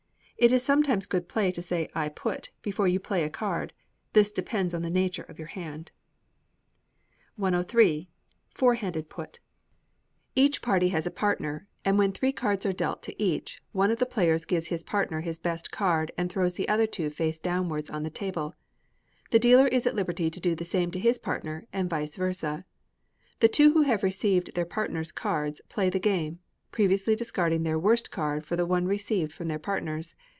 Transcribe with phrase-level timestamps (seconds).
[0.41, 3.73] It is sometimes good play to say, "I put," before you play a card:
[4.13, 5.91] this depends on the nature of your hand.
[7.35, 8.09] 103.
[8.55, 9.39] Four Handed Put.
[10.33, 13.99] Each party has a partner, and when three cards are dealt to each, one of
[13.99, 17.91] the players gives his partner his best card, and throws the other two face downwards
[17.91, 18.55] on the table:
[19.29, 22.65] the dealer is at liberty to do the same to his partner, and vice versa.
[23.41, 26.39] The two who have received their partners' cards play the game,
[26.71, 30.15] previously discarding their worst card for the one received from their partners.